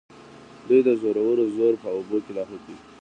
دوی 0.67 0.81
د 0.87 0.89
زورورو 1.01 1.45
زور 1.55 1.73
په 1.81 1.87
اوبو 1.95 2.17
کې 2.25 2.31
لاهو 2.37 2.57
کوي. 2.63 2.77